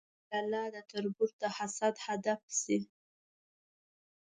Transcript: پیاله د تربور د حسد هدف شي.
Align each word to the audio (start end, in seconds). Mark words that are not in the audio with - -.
پیاله 0.27 0.63
د 0.73 0.77
تربور 0.89 1.29
د 1.41 1.43
حسد 1.55 1.95
هدف 2.05 2.41
شي. 2.61 2.79